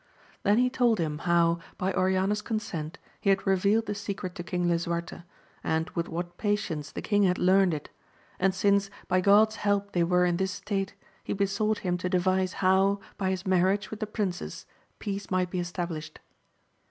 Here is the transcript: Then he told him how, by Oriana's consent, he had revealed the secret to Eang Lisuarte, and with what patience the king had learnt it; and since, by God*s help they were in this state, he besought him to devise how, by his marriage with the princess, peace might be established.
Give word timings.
Then 0.41 0.57
he 0.57 0.67
told 0.67 0.97
him 0.97 1.19
how, 1.29 1.59
by 1.77 1.93
Oriana's 1.93 2.41
consent, 2.41 2.97
he 3.19 3.29
had 3.29 3.45
revealed 3.45 3.85
the 3.85 3.93
secret 3.93 4.33
to 4.33 4.43
Eang 4.43 4.65
Lisuarte, 4.67 5.21
and 5.63 5.91
with 5.91 6.09
what 6.09 6.39
patience 6.39 6.91
the 6.91 7.03
king 7.03 7.21
had 7.21 7.37
learnt 7.37 7.71
it; 7.71 7.91
and 8.39 8.55
since, 8.55 8.89
by 9.07 9.21
God*s 9.21 9.57
help 9.57 9.91
they 9.91 10.03
were 10.03 10.25
in 10.25 10.37
this 10.37 10.53
state, 10.53 10.95
he 11.23 11.33
besought 11.33 11.77
him 11.85 11.99
to 11.99 12.09
devise 12.09 12.53
how, 12.65 12.99
by 13.19 13.29
his 13.29 13.45
marriage 13.45 13.91
with 13.91 13.99
the 13.99 14.07
princess, 14.07 14.65
peace 14.97 15.29
might 15.29 15.51
be 15.51 15.59
established. 15.59 16.17